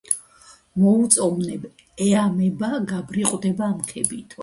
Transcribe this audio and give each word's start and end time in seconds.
მოვუწონებ 0.83 1.69
ეამება 2.07 2.73
გაბრიყვდება 2.97 3.73
ამ 3.73 3.81
ქებითო 3.95 4.37